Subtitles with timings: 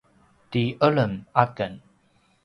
[0.51, 1.73] ti eleng aken